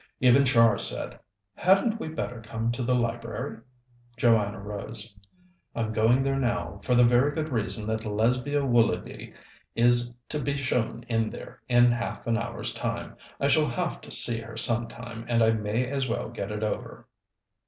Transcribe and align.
Even 0.19 0.45
Char 0.45 0.79
said: 0.79 1.19
"Hadn't 1.53 1.99
we 1.99 2.07
better 2.07 2.41
come 2.41 2.71
to 2.71 2.81
the 2.81 2.95
library?" 2.95 3.59
Joanna 4.17 4.59
rose. 4.59 5.15
"I'm 5.75 5.93
going 5.93 6.23
there 6.23 6.39
now, 6.39 6.79
for 6.81 6.95
the 6.95 7.03
very 7.05 7.35
good 7.35 7.49
reason 7.49 7.85
that 7.85 8.03
Lesbia 8.03 8.65
Willoughby 8.65 9.35
is 9.75 10.15
to 10.29 10.39
be 10.39 10.55
shown 10.57 11.03
in 11.07 11.29
there 11.29 11.61
in 11.69 11.91
half 11.91 12.25
an 12.25 12.35
hour's 12.35 12.73
time. 12.73 13.15
I 13.39 13.47
shall 13.47 13.67
have 13.67 14.01
to 14.01 14.09
see 14.09 14.39
her 14.39 14.57
some 14.57 14.87
time, 14.87 15.23
and 15.27 15.43
I 15.43 15.51
may 15.51 15.85
as 15.85 16.09
well 16.09 16.29
get 16.29 16.51
it 16.51 16.63
over." 16.63 17.07